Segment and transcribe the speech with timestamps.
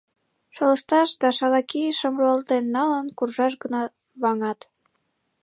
[0.55, 3.81] Шолышташ да шала кийышым руалтен налын куржаш гына
[4.21, 4.59] ваҥат.